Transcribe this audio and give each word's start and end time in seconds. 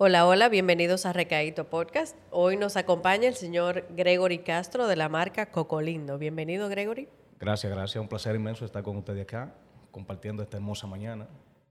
Hola, 0.00 0.28
hola, 0.28 0.48
bienvenidos 0.48 1.06
a 1.06 1.12
Recaíto 1.12 1.64
Podcast. 1.64 2.16
Hoy 2.30 2.56
nos 2.56 2.76
acompaña 2.76 3.26
el 3.26 3.34
señor 3.34 3.84
Gregory 3.96 4.38
Castro 4.38 4.86
de 4.86 4.94
la 4.94 5.08
marca 5.08 5.46
Cocolindo. 5.50 6.18
Bienvenido, 6.18 6.68
Gregory. 6.68 7.08
Gracias, 7.40 7.72
gracias. 7.72 8.00
Un 8.00 8.06
placer 8.06 8.36
inmenso 8.36 8.64
estar 8.64 8.84
con 8.84 8.96
ustedes 8.96 9.22
acá, 9.24 9.52
compartiendo 9.90 10.40
esta 10.40 10.56
hermosa 10.56 10.86
mañana. 10.86 11.26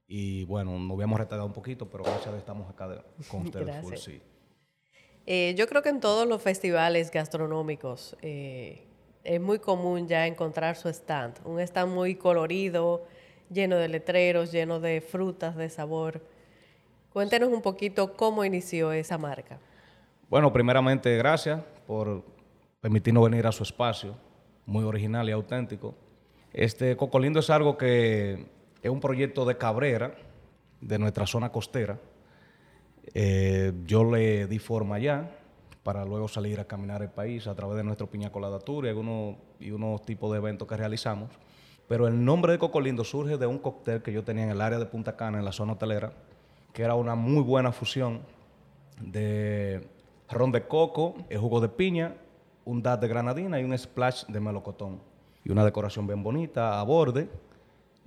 Y 0.06 0.44
bueno, 0.44 0.78
nos 0.78 0.94
habíamos 0.94 1.18
retardado 1.18 1.46
un 1.46 1.54
poquito, 1.54 1.88
pero 1.88 2.04
gracias 2.04 2.26
a 2.26 2.30
Dios 2.32 2.40
estamos 2.40 2.68
acá 2.68 3.02
con 3.30 3.40
ustedes. 3.46 3.80
Full, 3.80 3.94
sí. 3.94 4.20
Eh, 5.24 5.54
yo 5.56 5.66
creo 5.66 5.80
que 5.80 5.88
en 5.88 6.00
todos 6.00 6.28
los 6.28 6.42
festivales 6.42 7.10
gastronómicos 7.10 8.14
eh, 8.20 8.88
es 9.24 9.40
muy 9.40 9.58
común 9.58 10.06
ya 10.06 10.26
encontrar 10.26 10.76
su 10.76 10.90
stand. 10.90 11.38
Un 11.46 11.60
stand 11.60 11.94
muy 11.94 12.14
colorido, 12.14 13.06
lleno 13.48 13.76
de 13.76 13.88
letreros, 13.88 14.52
lleno 14.52 14.80
de 14.80 15.00
frutas 15.00 15.56
de 15.56 15.70
sabor. 15.70 16.20
Cuéntenos 17.18 17.48
un 17.48 17.62
poquito 17.62 18.12
cómo 18.12 18.44
inició 18.44 18.92
esa 18.92 19.18
marca. 19.18 19.58
Bueno, 20.30 20.52
primeramente, 20.52 21.16
gracias 21.16 21.60
por 21.84 22.22
permitirnos 22.80 23.28
venir 23.28 23.44
a 23.44 23.50
su 23.50 23.64
espacio, 23.64 24.14
muy 24.66 24.84
original 24.84 25.28
y 25.28 25.32
auténtico. 25.32 25.96
Este 26.52 26.96
Cocolindo 26.96 27.40
es 27.40 27.50
algo 27.50 27.76
que 27.76 28.46
es 28.80 28.88
un 28.88 29.00
proyecto 29.00 29.44
de 29.44 29.56
Cabrera, 29.56 30.14
de 30.80 30.96
nuestra 31.00 31.26
zona 31.26 31.50
costera. 31.50 31.98
Eh, 33.12 33.72
yo 33.84 34.04
le 34.04 34.46
di 34.46 34.60
forma 34.60 34.94
allá 34.94 35.28
para 35.82 36.04
luego 36.04 36.28
salir 36.28 36.60
a 36.60 36.66
caminar 36.66 37.02
el 37.02 37.10
país 37.10 37.48
a 37.48 37.54
través 37.56 37.78
de 37.78 37.82
nuestro 37.82 38.08
Piña 38.08 38.30
Tour 38.64 38.86
y, 38.86 38.90
algunos, 38.90 39.34
y 39.58 39.72
unos 39.72 40.02
tipos 40.02 40.30
de 40.30 40.38
eventos 40.38 40.68
que 40.68 40.76
realizamos. 40.76 41.30
Pero 41.88 42.06
el 42.06 42.24
nombre 42.24 42.52
de 42.52 42.60
Cocolindo 42.60 43.02
surge 43.02 43.38
de 43.38 43.46
un 43.48 43.58
cóctel 43.58 44.02
que 44.02 44.12
yo 44.12 44.22
tenía 44.22 44.44
en 44.44 44.50
el 44.50 44.60
área 44.60 44.78
de 44.78 44.86
Punta 44.86 45.16
Cana, 45.16 45.40
en 45.40 45.44
la 45.44 45.50
zona 45.50 45.72
hotelera, 45.72 46.12
que 46.78 46.84
era 46.84 46.94
una 46.94 47.16
muy 47.16 47.42
buena 47.42 47.72
fusión 47.72 48.20
de 49.00 49.84
ron 50.30 50.52
de 50.52 50.68
coco, 50.68 51.16
el 51.28 51.38
jugo 51.38 51.60
de 51.60 51.68
piña, 51.68 52.14
un 52.64 52.84
dad 52.84 53.00
de 53.00 53.08
granadina 53.08 53.60
y 53.60 53.64
un 53.64 53.76
splash 53.76 54.26
de 54.26 54.38
melocotón. 54.38 55.02
Y 55.42 55.50
una 55.50 55.64
decoración 55.64 56.06
bien 56.06 56.22
bonita 56.22 56.78
a 56.78 56.84
borde. 56.84 57.28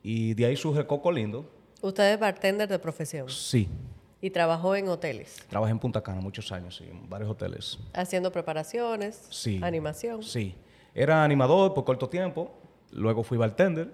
Y 0.01 0.35
de 0.35 0.45
ahí 0.45 0.55
surge 0.55 0.87
Coco 0.87 1.11
Lindo. 1.11 1.51
¿Usted 1.81 2.13
es 2.13 2.17
bartender 2.17 2.69
de 2.69 2.79
profesión? 2.79 3.27
Sí. 3.27 3.67
¿Y 4.21 4.29
trabajó 4.29 4.73
en 4.73 4.87
hoteles? 4.87 5.45
Trabajé 5.49 5.73
en 5.73 5.79
Punta 5.79 6.01
Cana 6.01 6.21
muchos 6.21 6.49
años, 6.53 6.77
sí, 6.77 6.85
en 6.89 7.09
varios 7.09 7.29
hoteles. 7.29 7.77
¿Haciendo 7.91 8.31
preparaciones? 8.31 9.27
Sí. 9.31 9.59
¿Animación? 9.61 10.23
Sí. 10.23 10.55
Era 10.95 11.25
animador 11.25 11.73
por 11.73 11.83
corto 11.83 12.07
tiempo, 12.07 12.53
luego 12.93 13.21
fui 13.23 13.37
bartender 13.37 13.91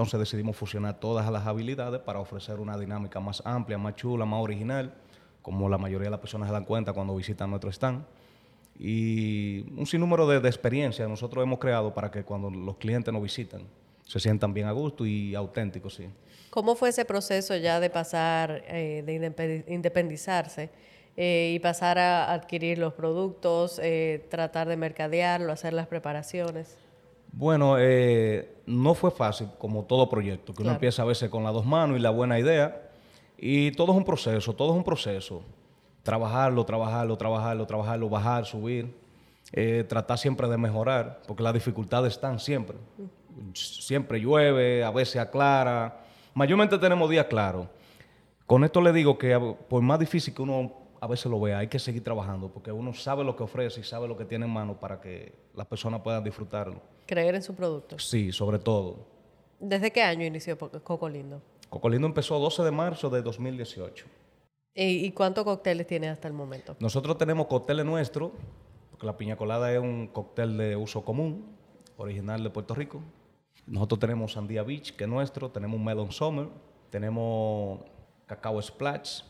entonces 0.00 0.18
decidimos 0.18 0.56
fusionar 0.56 0.98
todas 0.98 1.30
las 1.30 1.46
habilidades 1.46 2.00
para 2.00 2.20
ofrecer 2.20 2.58
una 2.58 2.78
dinámica 2.78 3.20
más 3.20 3.42
amplia, 3.44 3.76
más 3.76 3.96
chula, 3.96 4.24
más 4.24 4.40
original, 4.40 4.94
como 5.42 5.68
la 5.68 5.76
mayoría 5.76 6.06
de 6.06 6.10
las 6.12 6.20
personas 6.20 6.48
se 6.48 6.54
dan 6.54 6.64
cuenta 6.64 6.94
cuando 6.94 7.14
visitan 7.14 7.50
nuestro 7.50 7.68
stand. 7.70 8.06
Y 8.78 9.60
un 9.78 9.86
sinnúmero 9.86 10.26
de, 10.26 10.40
de 10.40 10.48
experiencias 10.48 11.06
nosotros 11.06 11.44
hemos 11.44 11.58
creado 11.58 11.92
para 11.92 12.10
que 12.10 12.24
cuando 12.24 12.48
los 12.48 12.76
clientes 12.78 13.12
nos 13.12 13.22
visitan 13.22 13.60
se 14.06 14.18
sientan 14.18 14.54
bien 14.54 14.68
a 14.68 14.72
gusto 14.72 15.04
y 15.04 15.34
auténticos, 15.34 15.94
sí. 15.96 16.08
¿Cómo 16.48 16.74
fue 16.76 16.88
ese 16.88 17.04
proceso 17.04 17.54
ya 17.56 17.78
de 17.78 17.90
pasar, 17.90 18.64
eh, 18.68 19.02
de 19.04 19.64
independizarse 19.68 20.70
eh, 21.14 21.52
y 21.54 21.58
pasar 21.58 21.98
a 21.98 22.32
adquirir 22.32 22.78
los 22.78 22.94
productos, 22.94 23.78
eh, 23.82 24.26
tratar 24.30 24.66
de 24.66 24.78
mercadearlo, 24.78 25.52
hacer 25.52 25.74
las 25.74 25.86
preparaciones? 25.86 26.78
Bueno, 27.32 27.76
eh, 27.78 28.56
no 28.66 28.94
fue 28.94 29.10
fácil, 29.10 29.48
como 29.58 29.84
todo 29.84 30.08
proyecto, 30.08 30.52
que 30.52 30.62
uno 30.62 30.72
empieza 30.72 31.02
a 31.02 31.04
veces 31.04 31.30
con 31.30 31.44
las 31.44 31.52
dos 31.52 31.64
manos 31.64 31.98
y 31.98 32.00
la 32.00 32.10
buena 32.10 32.38
idea. 32.38 32.90
Y 33.38 33.72
todo 33.72 33.92
es 33.92 33.98
un 33.98 34.04
proceso, 34.04 34.52
todo 34.52 34.72
es 34.72 34.76
un 34.76 34.84
proceso. 34.84 35.42
Trabajarlo, 36.02 36.64
trabajarlo, 36.64 37.16
trabajarlo, 37.16 37.66
trabajarlo, 37.66 38.08
bajar, 38.08 38.44
subir. 38.46 38.94
Eh, 39.52 39.84
tratar 39.88 40.16
siempre 40.18 40.48
de 40.48 40.56
mejorar, 40.56 41.22
porque 41.26 41.42
las 41.42 41.54
dificultades 41.54 42.14
están 42.14 42.38
siempre. 42.38 42.76
Siempre 43.54 44.20
llueve, 44.20 44.84
a 44.84 44.90
veces 44.90 45.16
aclara. 45.16 46.04
Mayormente 46.34 46.78
tenemos 46.78 47.10
días 47.10 47.26
claros. 47.26 47.66
Con 48.46 48.64
esto 48.64 48.80
le 48.80 48.92
digo 48.92 49.16
que 49.18 49.38
por 49.68 49.82
más 49.82 49.98
difícil 49.98 50.34
que 50.34 50.42
uno 50.42 50.72
a 51.00 51.06
veces 51.06 51.26
lo 51.26 51.40
vea, 51.40 51.58
hay 51.58 51.68
que 51.68 51.78
seguir 51.78 52.04
trabajando, 52.04 52.48
porque 52.48 52.70
uno 52.70 52.92
sabe 52.92 53.24
lo 53.24 53.34
que 53.34 53.42
ofrece 53.42 53.80
y 53.80 53.84
sabe 53.84 54.06
lo 54.06 54.16
que 54.16 54.26
tiene 54.26 54.44
en 54.44 54.52
mano 54.52 54.78
para 54.78 55.00
que 55.00 55.32
las 55.54 55.66
personas 55.66 56.02
puedan 56.02 56.22
disfrutarlo. 56.22 56.82
Creer 57.06 57.34
en 57.34 57.42
su 57.42 57.54
producto. 57.54 57.98
Sí, 57.98 58.32
sobre 58.32 58.58
todo. 58.58 59.06
¿Desde 59.58 59.90
qué 59.90 60.02
año 60.02 60.26
inició 60.26 60.58
Cocolindo? 60.58 61.40
Cocolindo 61.70 62.06
empezó 62.06 62.38
12 62.38 62.62
de 62.62 62.70
marzo 62.70 63.08
de 63.08 63.22
2018. 63.22 64.06
¿Y, 64.74 65.10
cuántos 65.12 65.44
cócteles 65.44 65.86
tiene 65.86 66.08
hasta 66.08 66.28
el 66.28 66.34
momento? 66.34 66.76
Nosotros 66.80 67.18
tenemos 67.18 67.46
cócteles 67.46 67.84
nuestros, 67.84 68.30
porque 68.90 69.06
la 69.06 69.16
piña 69.16 69.36
colada 69.36 69.72
es 69.72 69.78
un 69.78 70.06
cóctel 70.06 70.56
de 70.56 70.76
uso 70.76 71.04
común, 71.04 71.56
original 71.96 72.42
de 72.42 72.50
Puerto 72.50 72.74
Rico. 72.74 73.02
Nosotros 73.66 74.00
tenemos 74.00 74.32
Sandía 74.32 74.62
Beach, 74.62 74.94
que 74.96 75.04
es 75.04 75.10
nuestro, 75.10 75.50
tenemos 75.50 75.80
Melon 75.80 76.12
Summer, 76.12 76.48
tenemos 76.90 77.80
Cacao 78.26 78.60
Splash, 78.62 79.22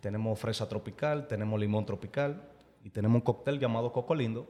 tenemos 0.00 0.38
fresa 0.38 0.68
tropical, 0.68 1.28
tenemos 1.28 1.60
limón 1.60 1.86
tropical 1.86 2.42
y 2.82 2.90
tenemos 2.90 3.16
un 3.16 3.20
cóctel 3.20 3.58
llamado 3.58 3.92
Cocolindo, 3.92 4.46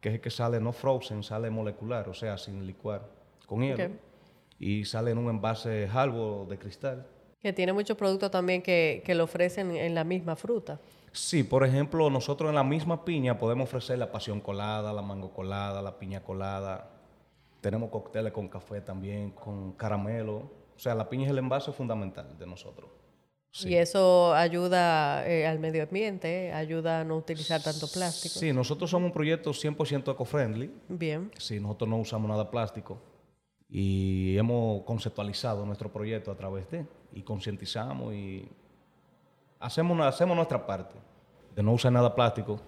que 0.00 0.10
es 0.10 0.14
el 0.16 0.20
que 0.20 0.30
sale 0.30 0.60
no 0.60 0.72
frozen, 0.72 1.22
sale 1.22 1.50
molecular, 1.50 2.08
o 2.08 2.14
sea, 2.14 2.36
sin 2.36 2.66
licuar, 2.66 3.08
con 3.46 3.62
hielo. 3.62 3.94
Y 4.58 4.84
sale 4.84 5.10
en 5.10 5.18
un 5.18 5.30
envase 5.30 5.88
halvo 5.92 6.46
de 6.48 6.58
cristal. 6.58 7.06
Que 7.40 7.52
tiene 7.52 7.72
muchos 7.72 7.96
productos 7.96 8.30
también 8.30 8.62
que, 8.62 9.02
que 9.04 9.14
lo 9.14 9.24
ofrecen 9.24 9.72
en 9.72 9.94
la 9.94 10.04
misma 10.04 10.36
fruta. 10.36 10.78
Sí, 11.12 11.44
por 11.44 11.64
ejemplo, 11.64 12.10
nosotros 12.10 12.48
en 12.48 12.54
la 12.54 12.64
misma 12.64 13.04
piña 13.04 13.38
podemos 13.38 13.68
ofrecer 13.68 13.98
la 13.98 14.10
pasión 14.10 14.40
colada, 14.40 14.92
la 14.92 15.02
mango 15.02 15.32
colada, 15.32 15.80
la 15.80 15.98
piña 15.98 16.22
colada. 16.22 16.90
Tenemos 17.60 17.90
cócteles 17.90 18.32
con 18.32 18.48
café 18.48 18.80
también, 18.80 19.30
con 19.30 19.72
caramelo. 19.72 20.50
O 20.76 20.78
sea, 20.78 20.94
la 20.94 21.08
piña 21.08 21.24
es 21.24 21.30
el 21.30 21.38
envase 21.38 21.72
fundamental 21.72 22.36
de 22.38 22.46
nosotros. 22.46 22.90
Y 23.62 23.74
eso 23.76 24.34
ayuda 24.34 25.26
eh, 25.28 25.46
al 25.46 25.60
medio 25.60 25.84
ambiente, 25.84 26.52
ayuda 26.52 27.00
a 27.00 27.04
no 27.04 27.16
utilizar 27.16 27.62
tanto 27.62 27.86
plástico. 27.86 28.38
Sí, 28.38 28.52
nosotros 28.52 28.90
somos 28.90 29.06
un 29.06 29.12
proyecto 29.12 29.52
100% 29.52 30.12
eco-friendly. 30.12 30.72
Bien. 30.88 31.30
Sí, 31.38 31.60
nosotros 31.60 31.88
no 31.88 31.98
usamos 31.98 32.28
nada 32.28 32.50
plástico 32.50 32.98
y 33.68 34.36
hemos 34.36 34.82
conceptualizado 34.82 35.64
nuestro 35.64 35.92
proyecto 35.92 36.32
a 36.32 36.36
través 36.36 36.68
de 36.70 36.86
y 37.12 37.22
concientizamos 37.22 38.12
y 38.12 38.48
hacemos, 39.60 40.00
hacemos 40.00 40.36
nuestra 40.36 40.66
parte 40.66 40.94
de 41.54 41.62
no 41.62 41.72
usar 41.72 41.92
nada 41.92 42.14
plástico 42.14 42.60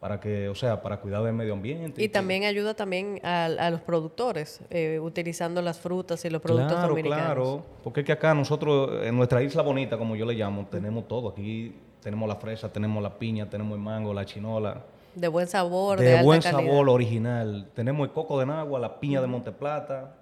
para 0.00 0.20
que, 0.20 0.48
o 0.48 0.54
sea, 0.54 0.80
para 0.80 1.00
cuidar 1.00 1.22
del 1.22 1.34
medio 1.34 1.52
ambiente. 1.52 2.02
Y, 2.02 2.08
también 2.08 2.44
ayuda 2.44 2.74
también 2.74 3.20
a, 3.24 3.70
los 3.70 3.80
productores, 3.80 4.60
eh, 4.70 5.00
utilizando 5.00 5.60
las 5.60 5.78
frutas 5.78 6.24
y 6.24 6.30
los 6.30 6.40
productos 6.40 6.72
claro, 6.72 6.88
dominicanos. 6.88 7.24
Claro, 7.24 7.64
porque 7.82 8.00
es 8.00 8.06
que 8.06 8.12
acá 8.12 8.32
nosotros, 8.34 9.04
en 9.04 9.16
nuestra 9.16 9.42
isla 9.42 9.62
bonita, 9.62 9.98
como 9.98 10.14
yo 10.14 10.24
le 10.24 10.34
llamo, 10.34 10.66
tenemos 10.70 11.08
todo. 11.08 11.30
Aquí 11.30 11.74
tenemos 12.00 12.28
la 12.28 12.36
fresa, 12.36 12.72
tenemos 12.72 13.02
la 13.02 13.18
piña, 13.18 13.50
tenemos 13.50 13.76
el 13.76 13.82
mango, 13.82 14.14
la 14.14 14.24
chinola. 14.24 14.84
De 15.14 15.26
buen 15.26 15.48
sabor, 15.48 15.98
de, 15.98 16.04
de 16.04 16.22
buen 16.22 16.42
sabor, 16.42 16.88
original. 16.88 17.68
Tenemos 17.74 18.06
el 18.06 18.12
coco 18.12 18.38
de 18.38 18.46
Nagua, 18.46 18.78
la 18.78 19.00
piña 19.00 19.20
de 19.20 19.26
Monteplata. 19.26 20.14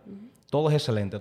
Todo 0.49 0.71
es 0.71 0.75
excelente. 0.75 1.21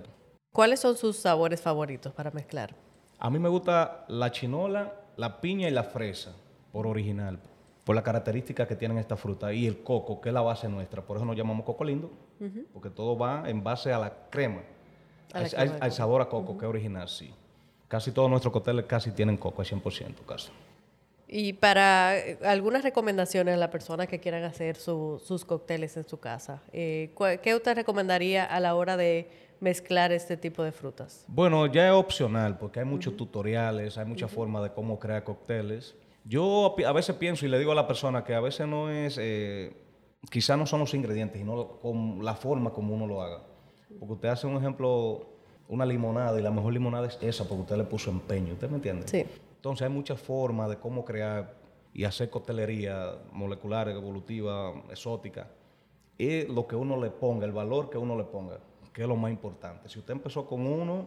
¿Cuáles 0.52 0.80
son 0.80 0.96
sus 0.96 1.16
sabores 1.16 1.60
favoritos 1.60 2.14
para 2.14 2.30
mezclar? 2.30 2.74
A 3.18 3.28
mí 3.28 3.38
me 3.38 3.50
gusta 3.50 4.06
la 4.08 4.30
chinola, 4.30 4.94
la 5.16 5.42
piña 5.42 5.68
y 5.68 5.72
la 5.72 5.84
fresa, 5.84 6.34
por 6.72 6.86
original 6.86 7.38
por 7.86 7.94
la 7.94 8.02
característica 8.02 8.66
que 8.66 8.74
tienen 8.74 8.98
esta 8.98 9.16
fruta 9.16 9.52
y 9.52 9.64
el 9.64 9.84
coco, 9.84 10.20
que 10.20 10.30
es 10.30 10.34
la 10.34 10.40
base 10.40 10.68
nuestra. 10.68 11.02
Por 11.02 11.18
eso 11.18 11.24
nos 11.24 11.36
llamamos 11.36 11.64
coco 11.64 11.84
lindo, 11.84 12.10
porque 12.72 12.90
todo 12.90 13.16
va 13.16 13.48
en 13.48 13.62
base 13.62 13.92
a 13.92 13.98
la 14.00 14.12
crema, 14.28 14.62
al, 15.32 15.92
sabor 15.92 16.20
a 16.20 16.28
coco, 16.28 16.58
que 16.58 16.64
es 16.64 16.68
original, 16.68 17.08
sí. 17.08 17.32
Casi 17.86 18.10
todos 18.10 18.28
nuestros 18.28 18.52
cócteles 18.52 18.86
casi 18.86 19.12
tienen 19.12 19.36
coco, 19.36 19.62
al 19.62 19.68
100% 19.68 20.14
casi. 20.26 20.50
Y 21.28 21.52
para 21.52 22.18
eh, 22.18 22.40
algunas 22.44 22.82
recomendaciones 22.82 23.54
a 23.54 23.56
las 23.56 23.68
personas 23.68 24.08
que 24.08 24.18
quieran 24.18 24.42
hacer 24.42 24.74
sus 24.74 25.44
cócteles 25.44 25.96
en 25.96 26.08
su 26.08 26.18
casa, 26.18 26.62
eh, 26.72 27.14
¿qué 27.40 27.54
usted 27.54 27.76
recomendaría 27.76 28.44
a 28.44 28.58
la 28.58 28.74
hora 28.74 28.96
de 28.96 29.30
mezclar 29.60 30.10
este 30.10 30.36
tipo 30.36 30.64
de 30.64 30.72
frutas? 30.72 31.24
Bueno, 31.28 31.64
ya 31.66 31.86
es 31.86 31.92
opcional 31.92 32.58
porque 32.58 32.80
hay 32.80 32.84
muchos 32.84 33.16
tutoriales, 33.16 33.96
hay 33.96 34.06
muchas 34.06 34.28
formas 34.28 34.64
de 34.64 34.72
cómo 34.72 34.98
crear 34.98 35.22
cócteles. 35.22 35.94
Yo 36.28 36.74
a 36.84 36.92
veces 36.92 37.14
pienso 37.16 37.46
y 37.46 37.48
le 37.48 37.58
digo 37.58 37.70
a 37.70 37.74
la 37.76 37.86
persona 37.86 38.24
que 38.24 38.34
a 38.34 38.40
veces 38.40 38.66
no 38.66 38.90
es, 38.90 39.16
eh, 39.20 39.72
quizás 40.28 40.58
no 40.58 40.66
son 40.66 40.80
los 40.80 40.92
ingredientes, 40.92 41.38
sino 41.38 41.78
con 41.78 42.24
la 42.24 42.34
forma 42.34 42.72
como 42.72 42.94
uno 42.94 43.06
lo 43.06 43.22
haga. 43.22 43.42
Porque 43.98 44.14
usted 44.14 44.28
hace 44.28 44.48
un 44.48 44.56
ejemplo, 44.56 45.24
una 45.68 45.86
limonada 45.86 46.38
y 46.38 46.42
la 46.42 46.50
mejor 46.50 46.72
limonada 46.72 47.06
es 47.06 47.16
esa 47.22 47.44
porque 47.44 47.62
usted 47.62 47.76
le 47.76 47.84
puso 47.84 48.10
empeño, 48.10 48.54
¿usted 48.54 48.68
me 48.68 48.76
entiende? 48.76 49.06
Sí. 49.06 49.24
Entonces 49.54 49.86
hay 49.86 49.92
muchas 49.92 50.20
formas 50.20 50.68
de 50.68 50.78
cómo 50.78 51.04
crear 51.04 51.54
y 51.94 52.02
hacer 52.02 52.28
coctelería 52.28 53.14
molecular, 53.32 53.88
evolutiva, 53.88 54.74
exótica. 54.90 55.48
Y 56.18 56.42
lo 56.46 56.66
que 56.66 56.74
uno 56.74 57.00
le 57.00 57.10
ponga, 57.10 57.46
el 57.46 57.52
valor 57.52 57.88
que 57.88 57.98
uno 57.98 58.16
le 58.16 58.24
ponga, 58.24 58.58
que 58.92 59.02
es 59.02 59.08
lo 59.08 59.16
más 59.16 59.30
importante. 59.30 59.88
Si 59.88 60.00
usted 60.00 60.12
empezó 60.12 60.44
con 60.44 60.66
uno, 60.66 61.06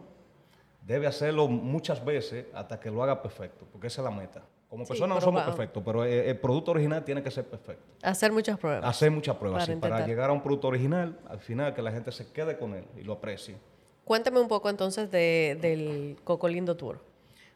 debe 0.80 1.06
hacerlo 1.06 1.46
muchas 1.46 2.02
veces 2.02 2.46
hasta 2.54 2.80
que 2.80 2.90
lo 2.90 3.02
haga 3.02 3.20
perfecto, 3.20 3.66
porque 3.70 3.88
esa 3.88 4.00
es 4.00 4.04
la 4.04 4.10
meta. 4.10 4.42
Como 4.70 4.86
personas 4.86 5.16
no 5.16 5.20
somos 5.20 5.42
perfectos, 5.42 5.82
pero 5.84 6.04
el, 6.04 6.38
producto 6.38 6.70
original 6.70 7.04
tiene 7.04 7.24
que 7.24 7.30
ser 7.32 7.44
perfecto. 7.44 7.82
Hacer 8.02 8.30
muchas 8.30 8.56
pruebas. 8.56 8.88
Hacer 8.88 9.10
muchas 9.10 9.34
pruebas, 9.34 9.64
para, 9.64 9.74
sí, 9.74 9.80
para 9.80 10.06
llegar 10.06 10.30
a 10.30 10.32
un 10.32 10.42
producto 10.42 10.68
original, 10.68 11.18
al 11.28 11.40
final 11.40 11.74
que 11.74 11.82
la 11.82 11.90
gente 11.90 12.12
se 12.12 12.30
quede 12.30 12.56
con 12.56 12.74
él 12.74 12.84
y 12.96 13.02
lo 13.02 13.14
aprecie. 13.14 13.56
Cuéntame 14.04 14.38
un 14.38 14.46
poco 14.46 14.70
entonces 14.70 15.10
del 15.10 16.16
Cocolindo 16.22 16.76
Tour. 16.76 17.00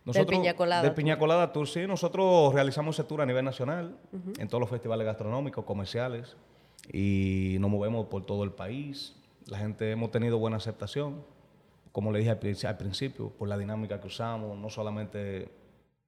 Nosotros, 0.04 0.26
del 0.26 0.40
Piña 0.40 0.54
Colada. 0.54 0.82
Del 0.82 0.92
Piña 0.92 1.16
Colada 1.16 1.52
Tour, 1.52 1.68
sí. 1.68 1.86
Nosotros 1.86 2.52
realizamos 2.52 2.98
ese 2.98 3.06
tour 3.06 3.22
a 3.22 3.26
nivel 3.26 3.44
nacional, 3.44 3.96
en 4.36 4.48
todos 4.48 4.60
los 4.60 4.68
festivales 4.68 5.06
gastronómicos, 5.06 5.64
comerciales, 5.64 6.36
y 6.92 7.58
nos 7.60 7.70
movemos 7.70 8.06
por 8.06 8.26
todo 8.26 8.42
el 8.42 8.50
país. 8.50 9.14
La 9.46 9.58
gente 9.58 9.92
hemos 9.92 10.10
tenido 10.10 10.38
buena 10.38 10.56
aceptación, 10.56 11.24
como 11.92 12.10
le 12.10 12.18
dije 12.18 12.30
al 12.66 12.76
principio, 12.76 13.30
por 13.30 13.48
la 13.48 13.56
dinámica 13.56 14.00
que 14.00 14.08
usamos, 14.08 14.58
no 14.58 14.68
solamente 14.68 15.48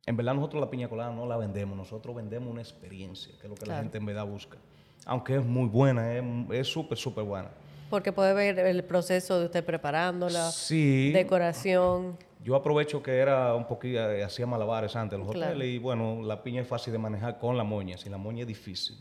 en 0.06 0.16
verdad 0.16 0.34
nosotros 0.34 0.60
la 0.60 0.70
piña 0.70 0.88
colada 0.88 1.12
no 1.12 1.26
la 1.26 1.36
vendemos, 1.36 1.76
nosotros 1.76 2.14
vendemos 2.14 2.48
una 2.48 2.62
experiencia, 2.62 3.34
que 3.40 3.46
es 3.46 3.50
lo 3.50 3.56
que 3.56 3.66
la 3.66 3.78
gente 3.78 3.98
en 3.98 4.06
verdad 4.06 4.24
busca. 4.24 4.56
Aunque 5.04 5.36
es 5.36 5.44
muy 5.44 5.68
buena, 5.68 6.14
es 6.52 6.68
súper, 6.68 6.96
súper 6.96 7.24
buena. 7.24 7.50
Porque 7.90 8.12
puede 8.12 8.32
ver 8.32 8.58
el 8.58 8.84
proceso 8.84 9.38
de 9.38 9.46
usted 9.46 9.64
preparándola, 9.64 10.50
sí. 10.50 11.12
decoración. 11.12 12.16
Yo 12.42 12.54
aprovecho 12.54 13.02
que 13.02 13.16
era 13.16 13.54
un 13.54 13.66
poquito, 13.66 13.98
eh, 14.10 14.22
hacía 14.22 14.46
malabares 14.46 14.94
antes 14.94 15.18
los 15.18 15.28
hoteles 15.28 15.68
y 15.68 15.78
bueno, 15.78 16.22
la 16.22 16.42
piña 16.42 16.62
es 16.62 16.68
fácil 16.68 16.92
de 16.92 16.98
manejar 16.98 17.38
con 17.38 17.56
la 17.56 17.64
moña, 17.64 17.98
si 17.98 18.08
la 18.08 18.18
moña 18.18 18.42
es 18.42 18.48
difícil. 18.48 18.96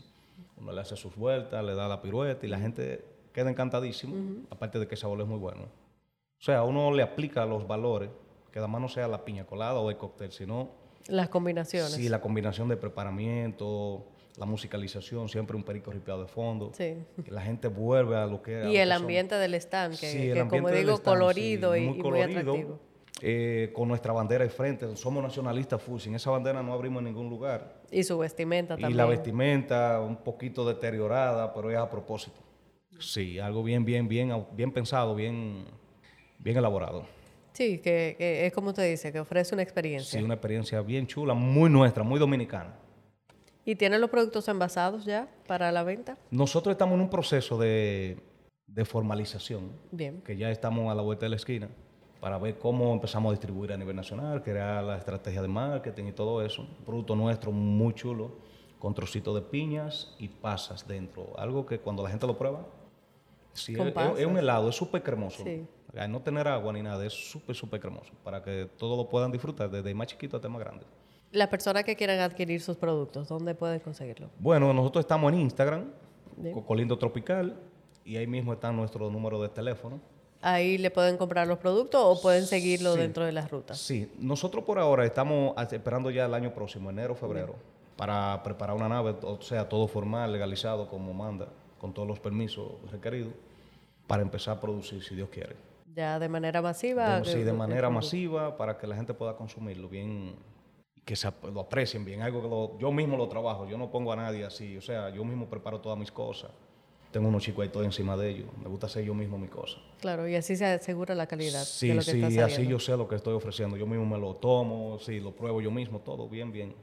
Uno 0.56 0.72
le 0.72 0.80
hace 0.80 0.96
sus 0.96 1.14
vueltas, 1.14 1.64
le 1.64 1.74
da 1.74 1.86
la 1.86 2.02
pirueta 2.02 2.46
y 2.46 2.48
la 2.48 2.58
gente 2.58 3.04
queda 3.32 3.50
encantadísimo, 3.50 4.44
aparte 4.50 4.80
de 4.80 4.88
que 4.88 4.94
el 4.96 5.00
sabor 5.00 5.20
es 5.20 5.26
muy 5.26 5.38
bueno. 5.38 5.64
O 5.64 6.42
sea, 6.42 6.64
uno 6.64 6.92
le 6.92 7.02
aplica 7.02 7.46
los 7.46 7.66
valores, 7.66 8.10
que 8.50 8.58
además 8.58 8.80
no 8.80 8.88
sea 8.88 9.06
la 9.06 9.24
piña 9.24 9.44
colada 9.44 9.78
o 9.78 9.90
el 9.90 9.96
cóctel, 9.96 10.32
sino 10.32 10.85
las 11.08 11.28
combinaciones. 11.28 11.92
Sí, 11.92 12.08
la 12.08 12.20
combinación 12.20 12.68
de 12.68 12.76
preparamiento, 12.76 14.06
la 14.36 14.46
musicalización, 14.46 15.28
siempre 15.28 15.56
un 15.56 15.62
perico 15.62 15.90
ripiado 15.90 16.22
de 16.22 16.28
fondo. 16.28 16.72
Sí. 16.74 16.96
Que 17.24 17.30
la 17.30 17.42
gente 17.42 17.68
vuelve 17.68 18.16
a 18.16 18.26
lo 18.26 18.42
que 18.42 18.52
era. 18.52 18.68
Y 18.68 18.76
el 18.76 18.92
ambiente 18.92 19.34
del 19.36 19.54
stand, 19.54 19.98
que, 19.98 20.46
como 20.48 20.70
digo, 20.70 21.02
colorido 21.02 21.76
y, 21.76 21.88
muy, 21.88 22.20
atractivo. 22.20 22.78
Eh, 23.22 23.72
con 23.74 23.88
nuestra 23.88 24.12
bandera 24.12 24.44
de 24.44 24.50
frente, 24.50 24.94
somos 24.94 25.22
nacionalistas 25.22 25.80
full, 25.80 25.98
sin 25.98 26.14
esa 26.14 26.30
bandera 26.30 26.62
no 26.62 26.74
abrimos 26.74 27.00
en 27.00 27.06
ningún 27.06 27.30
lugar. 27.30 27.80
Y 27.90 28.02
su 28.02 28.18
vestimenta 28.18 28.74
también. 28.74 28.90
Y 28.90 28.94
la 28.94 29.06
vestimenta 29.06 30.00
un 30.00 30.16
poquito 30.16 30.68
deteriorada, 30.68 31.54
pero 31.54 31.70
es 31.70 31.78
a 31.78 31.88
propósito. 31.88 32.42
Sí, 32.98 33.38
algo 33.38 33.62
bien, 33.62 33.86
bien, 33.86 34.06
bien, 34.06 34.46
bien 34.52 34.70
pensado, 34.70 35.14
bien, 35.14 35.64
bien 36.38 36.58
elaborado. 36.58 37.06
Sí, 37.56 37.78
que, 37.78 38.16
es 38.18 38.52
como 38.52 38.68
usted 38.68 38.90
dice, 38.90 39.10
que 39.10 39.18
ofrece 39.18 39.54
una 39.54 39.62
experiencia. 39.62 40.18
Sí, 40.18 40.22
una 40.22 40.34
experiencia 40.34 40.82
bien 40.82 41.06
chula, 41.06 41.32
muy 41.32 41.70
nuestra, 41.70 42.04
muy 42.04 42.20
dominicana. 42.20 42.74
¿Y 43.64 43.76
tienen 43.76 44.02
los 44.02 44.10
productos 44.10 44.46
envasados 44.48 45.06
ya 45.06 45.26
para 45.46 45.72
la 45.72 45.82
venta? 45.82 46.18
Nosotros 46.30 46.72
estamos 46.72 46.96
en 46.96 47.00
un 47.00 47.08
proceso 47.08 47.56
de, 47.56 48.18
formalización. 48.84 49.72
Bien. 49.90 50.20
Que 50.20 50.36
ya 50.36 50.50
estamos 50.50 50.92
a 50.92 50.94
la 50.94 51.00
vuelta 51.00 51.24
de 51.24 51.30
la 51.30 51.36
esquina 51.36 51.70
para 52.20 52.36
ver 52.36 52.58
cómo 52.58 52.92
empezamos 52.92 53.30
a 53.30 53.32
distribuir 53.32 53.72
a 53.72 53.78
nivel 53.78 53.96
nacional, 53.96 54.42
crear 54.42 54.84
la 54.84 54.98
estrategia 54.98 55.40
de 55.40 55.48
marketing 55.48 56.08
y 56.08 56.12
todo 56.12 56.44
eso. 56.44 56.60
Un 56.60 56.84
producto 56.84 57.16
nuestro 57.16 57.52
muy 57.52 57.94
chulo, 57.94 58.32
con 58.78 58.92
trocitos 58.92 59.34
de 59.34 59.40
piñas 59.40 60.14
y 60.18 60.28
pasas 60.28 60.86
dentro. 60.86 61.32
Algo 61.38 61.64
que 61.64 61.78
cuando 61.78 62.02
la 62.02 62.10
gente 62.10 62.26
lo 62.26 62.36
prueba, 62.36 62.66
sí, 63.54 63.74
es, 63.74 64.26
un 64.26 64.36
helado, 64.36 64.68
es 64.68 64.76
súper 64.76 65.02
cremoso. 65.02 65.42
Sí 65.42 65.66
no 66.08 66.20
tener 66.20 66.46
agua 66.46 66.72
ni 66.72 66.82
nada, 66.82 67.04
es 67.04 67.12
súper, 67.12 67.56
súper 67.56 67.80
cremoso 67.80 68.12
para 68.22 68.42
que 68.42 68.68
todos 68.76 68.96
lo 68.96 69.08
puedan 69.08 69.32
disfrutar, 69.32 69.70
desde 69.70 69.94
más 69.94 70.08
chiquito 70.08 70.36
hasta 70.36 70.48
más 70.48 70.60
grande. 70.60 70.84
Las 71.32 71.48
personas 71.48 71.84
que 71.84 71.96
quieran 71.96 72.20
adquirir 72.20 72.60
sus 72.60 72.76
productos, 72.76 73.28
¿dónde 73.28 73.54
pueden 73.54 73.80
conseguirlo? 73.80 74.30
Bueno, 74.38 74.72
nosotros 74.72 75.04
estamos 75.04 75.32
en 75.32 75.40
Instagram, 75.40 75.90
Cocolindo 76.52 76.98
Tropical, 76.98 77.56
y 78.04 78.16
ahí 78.16 78.26
mismo 78.26 78.52
está 78.52 78.70
nuestro 78.70 79.10
número 79.10 79.40
de 79.42 79.48
teléfono. 79.48 80.00
Ahí 80.40 80.78
le 80.78 80.90
pueden 80.90 81.16
comprar 81.16 81.48
los 81.48 81.58
productos 81.58 82.00
o 82.04 82.22
pueden 82.22 82.46
seguirlo 82.46 82.94
dentro 82.94 83.24
de 83.24 83.32
las 83.32 83.50
rutas. 83.50 83.78
Sí, 83.78 84.12
nosotros 84.18 84.64
por 84.64 84.78
ahora 84.78 85.04
estamos 85.04 85.54
esperando 85.72 86.10
ya 86.10 86.26
el 86.26 86.34
año 86.34 86.54
próximo, 86.54 86.90
enero, 86.90 87.16
febrero, 87.16 87.56
para 87.96 88.42
preparar 88.44 88.76
una 88.76 88.88
nave, 88.88 89.16
o 89.22 89.40
sea, 89.40 89.68
todo 89.68 89.88
formal, 89.88 90.32
legalizado 90.32 90.88
como 90.88 91.12
manda, 91.12 91.48
con 91.78 91.92
todos 91.92 92.06
los 92.06 92.20
permisos 92.20 92.72
requeridos, 92.92 93.32
para 94.06 94.22
empezar 94.22 94.58
a 94.58 94.60
producir, 94.60 95.02
si 95.02 95.16
Dios 95.16 95.28
quiere. 95.30 95.56
Ya 95.96 96.18
de 96.18 96.28
manera 96.28 96.60
masiva. 96.60 97.24
sí, 97.24 97.42
de 97.42 97.54
manera 97.54 97.88
masiva 97.88 98.54
para 98.54 98.76
que 98.76 98.86
la 98.86 98.94
gente 98.94 99.14
pueda 99.14 99.34
consumirlo 99.34 99.88
bien, 99.88 100.36
que 101.06 101.16
se, 101.16 101.32
lo 101.50 101.60
aprecien 101.60 102.04
bien. 102.04 102.20
Algo 102.20 102.76
que 102.76 102.82
yo 102.82 102.92
mismo 102.92 103.16
lo 103.16 103.26
trabajo, 103.28 103.66
yo 103.66 103.78
no 103.78 103.90
pongo 103.90 104.12
a 104.12 104.16
nadie 104.16 104.44
así, 104.44 104.76
o 104.76 104.82
sea, 104.82 105.08
yo 105.08 105.24
mismo 105.24 105.46
preparo 105.46 105.80
todas 105.80 105.98
mis 105.98 106.12
cosas. 106.12 106.50
Tengo 107.10 107.28
unos 107.28 107.42
chicos 107.42 107.62
ahí 107.62 107.70
todo 107.70 107.82
encima 107.82 108.14
de 108.14 108.28
ellos. 108.28 108.48
Me 108.62 108.68
gusta 108.68 108.88
hacer 108.88 109.04
yo 109.04 109.14
mismo 109.14 109.38
mi 109.38 109.48
cosa. 109.48 109.78
Claro, 109.98 110.28
y 110.28 110.34
así 110.34 110.54
se 110.54 110.66
asegura 110.66 111.14
la 111.14 111.26
calidad. 111.26 111.64
Sí, 111.64 111.88
de 111.88 111.94
lo 111.94 112.02
que 112.02 112.10
sí, 112.10 112.40
así 112.40 112.66
yo 112.66 112.78
sé 112.78 112.94
lo 112.94 113.08
que 113.08 113.14
estoy 113.14 113.32
ofreciendo. 113.32 113.78
Yo 113.78 113.86
mismo 113.86 114.04
me 114.04 114.18
lo 114.18 114.34
tomo, 114.34 114.98
sí, 114.98 115.18
lo 115.18 115.34
pruebo 115.34 115.62
yo 115.62 115.70
mismo, 115.70 116.00
todo 116.00 116.28
bien, 116.28 116.52
bien. 116.52 116.74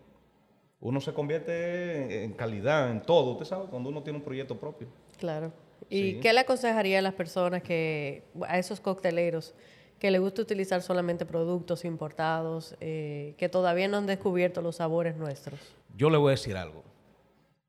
Uno 0.79 0.99
se 0.99 1.13
convierte 1.13 2.23
en 2.23 2.33
calidad, 2.33 2.89
en 2.89 3.03
todo, 3.03 3.33
usted 3.33 3.45
sabe, 3.45 3.67
cuando 3.67 3.89
uno 3.89 4.01
tiene 4.01 4.17
un 4.17 4.25
proyecto 4.25 4.57
propio. 4.57 4.87
Claro. 5.19 5.53
¿Y 5.89 6.19
qué 6.19 6.33
le 6.33 6.41
aconsejaría 6.41 6.99
a 6.99 7.01
las 7.01 7.13
personas 7.13 7.63
que, 7.63 8.23
a 8.47 8.57
esos 8.57 8.79
cocteleros, 8.79 9.53
que 9.99 10.11
les 10.11 10.19
gusta 10.19 10.41
utilizar 10.41 10.81
solamente 10.81 11.25
productos 11.25 11.85
importados, 11.85 12.75
eh, 12.81 13.35
que 13.37 13.49
todavía 13.49 13.87
no 13.87 13.97
han 13.97 14.05
descubierto 14.05 14.61
los 14.61 14.77
sabores 14.77 15.15
nuestros? 15.15 15.59
Yo 15.95 16.09
le 16.09 16.17
voy 16.17 16.29
a 16.29 16.31
decir 16.31 16.57
algo. 16.57 16.83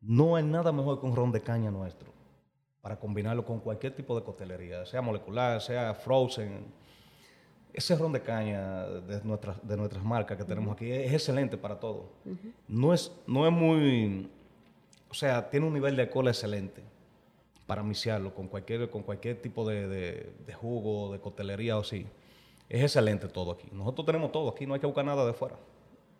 No 0.00 0.36
hay 0.36 0.44
nada 0.44 0.72
mejor 0.72 1.00
que 1.00 1.06
un 1.06 1.16
ron 1.16 1.32
de 1.32 1.40
caña 1.40 1.70
nuestro 1.70 2.12
para 2.82 2.96
combinarlo 2.98 3.44
con 3.44 3.60
cualquier 3.60 3.94
tipo 3.94 4.14
de 4.14 4.22
coctelería, 4.22 4.84
sea 4.84 5.00
molecular, 5.00 5.60
sea 5.60 5.94
frozen. 5.94 6.66
Ese 7.72 7.96
ron 7.96 8.12
de 8.12 8.20
caña 8.20 8.84
de, 8.84 9.22
nuestras 9.24 9.66
de 9.66 9.76
nuestras 9.76 10.04
marcas 10.04 10.36
que 10.36 10.44
tenemos 10.44 10.74
aquí 10.74 10.90
es 10.90 11.12
excelente 11.12 11.56
para 11.56 11.80
todo. 11.80 12.10
no, 12.68 12.92
es, 12.92 13.10
no 13.26 13.46
es 13.46 13.52
muy... 13.52 14.30
O 15.08 15.14
sea, 15.14 15.48
tiene 15.48 15.66
un 15.66 15.72
nivel 15.72 15.96
de 15.96 16.02
alcohol 16.02 16.28
excelente 16.28 16.82
para 17.66 17.82
miciarlo 17.82 18.34
con 18.34 18.48
cualquier, 18.48 18.90
con 18.90 19.02
cualquier 19.02 19.40
tipo 19.40 19.68
de, 19.68 20.32
jugo, 20.54 21.12
de 21.12 21.20
coctelería 21.20 21.76
o 21.76 21.80
así. 21.80 22.06
Es 22.68 22.82
excelente 22.82 23.28
todo 23.28 23.52
aquí. 23.52 23.68
Nosotros 23.72 24.06
tenemos 24.06 24.32
todo 24.32 24.50
aquí, 24.50 24.66
no 24.66 24.74
hay 24.74 24.80
que 24.80 24.86
buscar 24.86 25.04
nada 25.04 25.26
de 25.26 25.32
fuera. 25.32 25.56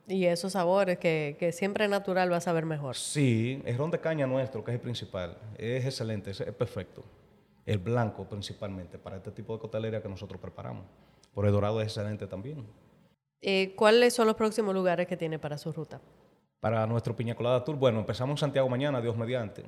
Y 0.06 0.26
esos 0.26 0.52
sabores 0.52 0.98
que, 0.98 1.36
que 1.38 1.52
siempre 1.52 1.88
natural 1.88 2.30
va 2.30 2.36
a 2.36 2.40
saber 2.40 2.66
mejor. 2.66 2.94
Sí, 2.94 3.62
el 3.64 3.78
ron 3.78 3.90
de 3.90 4.00
caña 4.00 4.26
nuestro, 4.26 4.62
que 4.62 4.70
es 4.70 4.74
el 4.74 4.80
principal, 4.80 5.38
es 5.56 5.84
excelente, 5.84 6.30
es, 6.30 6.40
perfecto. 6.52 7.02
El 7.64 7.78
blanco 7.78 8.28
principalmente, 8.28 8.98
para 8.98 9.16
este 9.16 9.30
tipo 9.30 9.54
de 9.54 9.60
coctelería 9.60 10.02
que 10.02 10.08
nosotros 10.08 10.38
preparamos. 10.40 10.84
Por 11.32 11.46
el 11.46 11.52
dorado 11.52 11.80
es 11.80 11.88
excelente 11.88 12.26
también. 12.26 12.66
Eh, 13.40 13.74
¿Cuáles 13.76 14.14
son 14.14 14.26
los 14.26 14.36
próximos 14.36 14.74
lugares 14.74 15.06
que 15.06 15.16
tiene 15.16 15.38
para 15.38 15.56
su 15.56 15.72
ruta? 15.72 16.00
Para 16.60 16.86
nuestro 16.86 17.16
Piña 17.16 17.34
Colada 17.34 17.64
Tour, 17.64 17.76
bueno, 17.76 18.00
empezamos 18.00 18.34
en 18.34 18.38
Santiago 18.38 18.68
mañana, 18.68 19.00
Dios 19.00 19.16
mediante. 19.16 19.64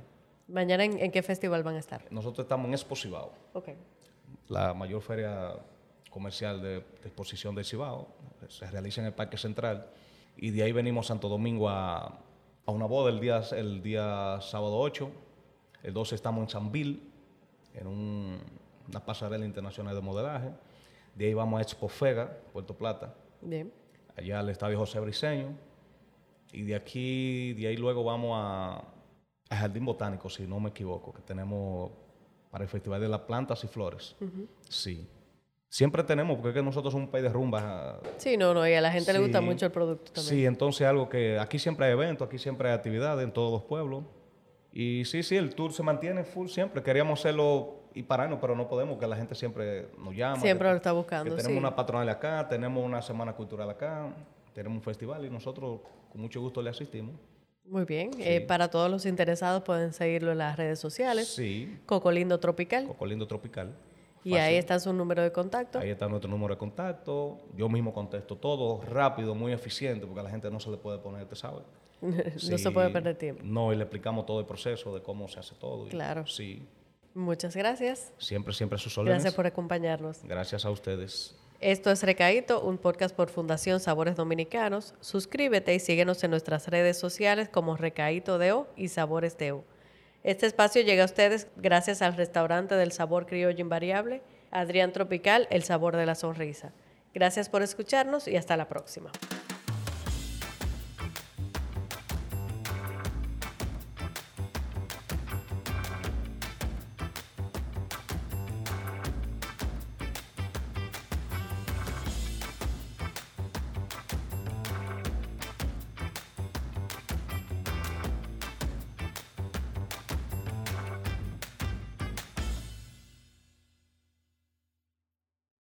¿Mañana 0.49 0.85
en, 0.85 1.11
qué 1.11 1.23
festival 1.23 1.63
van 1.63 1.75
a 1.75 1.79
estar? 1.79 2.05
Nosotros 2.11 2.45
estamos 2.45 2.69
en 2.69 2.75
Expo 2.75 2.95
Cibao. 2.95 3.33
La 4.49 4.75
mayor 4.75 5.03
feria 5.03 5.55
comercial 6.11 6.63
de, 6.63 6.77
exposición 7.05 7.55
de 7.55 7.65
Cibao. 7.65 8.09
Se 8.49 8.71
realiza 8.71 9.01
en 9.01 9.09
el 9.09 9.13
Parque 9.13 9.37
Central. 9.37 9.91
Y 10.37 10.51
de 10.51 10.63
ahí 10.63 10.73
venimos 10.73 11.07
a 11.07 11.09
Santo 11.09 11.29
Domingo 11.29 11.69
a, 11.69 12.21
una 12.67 12.87
boda 12.87 13.11
el 13.11 13.21
día, 13.21 13.43
el 13.53 13.83
día 13.83 14.39
sábado 14.41 14.79
8. 14.79 15.11
El 15.83 15.95
12 15.95 16.15
estamos 16.15 16.43
en 16.43 16.49
San 16.49 16.73
Bill, 16.73 17.03
en 17.75 17.87
una 17.87 19.05
pasarela 19.05 19.45
internacional 19.45 19.95
de 19.95 20.01
modelaje. 20.01 20.51
De 21.15 21.27
ahí 21.27 21.35
vamos 21.35 21.59
a 21.59 21.63
Expo 21.63 21.89
Fega, 21.89 22.39
Puerto 22.53 22.77
Plata. 22.77 23.15
Bien. 23.41 23.73
Allá 24.17 24.41
al 24.41 24.49
Estadio 24.49 24.79
José 24.79 25.01
Briceño. 25.01 25.57
Y 26.53 26.63
de 26.63 26.77
aquí, 26.77 27.53
de 27.55 27.67
ahí 27.67 27.77
luego 27.77 28.05
vamos 28.05 28.33
a 28.35 28.96
el 29.51 29.57
Jardín 29.57 29.85
Botánico, 29.85 30.29
si 30.29 30.47
no 30.47 30.59
me 30.61 30.71
equivoco, 30.71 31.13
que 31.13 31.23
tenemos 31.23 31.91
para 32.51 32.65
el 32.65 32.71
Festival 32.71 33.01
de 33.01 33.09
las 33.09 33.21
Plantas 33.21 33.63
y 33.65 33.69
Flores. 33.69 34.17
Sí. 34.69 35.07
siempre 35.69 36.03
tenemos, 36.05 36.37
porque 36.37 36.51
es 36.51 36.55
que 36.55 36.63
nosotros 36.63 36.93
somos 36.93 37.07
un 37.07 37.11
país 37.13 37.25
de 37.25 37.29
rumba. 37.31 38.01
Sí, 38.17 38.37
no, 38.37 38.55
no, 38.55 38.67
y 38.67 38.73
a 38.73 38.81
la 38.81 38.91
gente 38.91 39.13
le 39.13 39.19
gusta 39.19 39.41
mucho 39.41 39.67
el 39.67 39.73
producto 39.73 40.13
también. 40.13 40.35
Sí, 40.35 40.47
entonces 40.47 40.87
algo 40.87 41.09
que 41.09 41.39
aquí 41.39 41.59
siempre 41.59 41.87
hay 41.87 41.93
eventos, 41.93 42.27
aquí 42.27 42.39
siempre 42.39 42.69
hay 42.71 42.75
actividades 42.75 43.23
en 43.25 43.33
todos 43.33 43.53
los 43.53 43.63
pueblos. 43.65 44.05
Y 44.73 45.05
sí, 45.05 45.23
sí, 45.23 45.37
el 45.37 45.55
tour 45.55 45.73
se 45.73 45.83
mantiene 45.83 46.25
full 46.25 46.49
siempre. 46.49 46.83
Queríamos 46.83 47.19
hacerlo 47.21 47.75
y 47.95 48.03
pararnos, 48.03 48.39
pero 48.41 48.55
no 48.55 48.69
podemos, 48.69 48.99
que 48.99 49.07
la 49.07 49.17
gente 49.17 49.35
siempre 49.35 49.89
nos 49.99 50.15
llama. 50.15 50.41
Siempre 50.41 50.67
que- 50.69 50.71
lo 50.73 50.77
está 50.77 50.93
buscando, 50.93 51.31
que 51.31 51.43
tenemos 51.43 51.53
sí. 51.55 51.59
una 51.59 51.75
patronal 51.77 52.09
acá, 52.09 52.47
tenemos 52.49 52.83
una 52.85 53.03
semana 53.03 53.33
cultural 53.35 53.69
acá, 53.71 54.09
tenemos 54.55 54.77
un 54.77 54.83
festival 54.83 55.25
y 55.27 55.31
nosotros 55.31 55.81
con 56.11 56.21
mucho 56.21 56.41
gusto 56.41 56.63
le 56.63 56.71
asistimos. 56.71 57.15
Muy 57.69 57.85
bien. 57.85 58.11
Eh, 58.19 58.41
para 58.41 58.69
todos 58.69 58.91
los 58.91 59.07
interesados 59.07 59.63
pueden 59.63 59.93
seguirlo 59.93 60.33
en 60.33 60.39
las 60.39 60.57
redes 60.57 60.79
sociales. 60.79 61.29
Sí, 61.29 61.79
Cocolindo 61.87 62.39
Tropical. 62.39 62.87
Cocolindo 62.87 63.27
Tropical. 63.27 63.75
Y 64.25 64.35
ahí 64.35 64.57
está 64.57 64.81
su 64.81 64.93
número 64.93 65.23
de 65.23 65.31
contacto. 65.31 65.79
Ahí 65.79 65.91
está 65.91 66.09
nuestro 66.09 66.29
número 66.29 66.55
de 66.55 66.59
contacto. 66.59 67.41
Yo 67.57 67.69
mismo 67.69 67.95
contesto 67.95 68.37
todo 68.37 68.83
rápido, 68.83 69.37
muy 69.37 69.53
eficiente, 69.53 70.05
porque 70.05 70.21
a 70.21 70.25
la 70.25 70.31
gente 70.31 70.51
no 70.51 70.59
se 70.59 70.69
le 70.71 70.79
puede 70.79 70.99
poner, 70.99 71.27
¿te 71.27 71.37
sabes? 71.37 71.63
no 72.01 72.59
se 72.59 72.71
puede 72.73 72.91
perder 72.91 73.17
tiempo. 73.17 73.43
No, 73.45 73.73
y 73.73 73.77
le 73.77 73.83
explicamos 73.85 74.27
todo 74.27 74.41
el 74.41 74.47
proceso 74.47 74.93
de 74.95 75.01
cómo 75.01 75.29
se 75.29 75.39
hace 75.39 75.55
todo. 75.55 75.87
y 75.87 75.91
Claro. 75.91 76.27
Sí, 76.27 76.67
Muchas 77.15 77.57
gracias. 77.57 78.13
siempre, 78.19 78.53
siempre 78.53 78.77
a 78.77 78.79
sus 78.79 78.99
órdenes. 78.99 79.23
Gracias 79.23 79.35
por 79.35 79.47
acompañarnos. 79.47 80.19
Gracias 80.25 80.65
a 80.65 80.71
ustedes. 80.71 81.35
Esto 81.61 81.91
es 81.91 82.03
Recaíto, 82.03 82.61
un 82.61 82.77
podcast 82.77 83.17
por 83.17 83.31
Fundación 83.31 83.81
Sabores 83.81 84.15
Dominicanos. 84.15 84.95
Suscríbete 85.01 85.75
y 85.75 85.81
síguenos 85.81 86.23
en 86.23 86.31
nuestras 86.31 86.69
redes 86.69 86.99
sociales 86.99 87.49
como 87.49 87.79
Recaíto 87.79 88.37
Deo 88.37 88.69
y 88.77 88.89
Sabores 88.89 89.39
Deo. 89.39 89.65
Este 90.23 90.45
espacio 90.45 90.83
llega 90.83 91.03
a 91.03 91.07
ustedes 91.07 91.49
gracias 91.57 92.03
al 92.03 92.15
restaurante 92.15 92.75
del 92.75 92.93
sabor 92.93 93.25
criollo 93.25 93.61
invariable, 93.61 94.21
Adrián 94.51 94.93
Tropical, 94.93 95.49
el 95.51 95.63
sabor 95.63 95.97
de 95.97 96.05
la 96.05 96.15
sonrisa. 96.15 96.73
Gracias 97.15 97.49
por 97.49 97.63
escucharnos 97.63 98.29
y 98.29 98.37
hasta 98.37 98.59
la 98.59 98.69
próxima. 98.69 99.11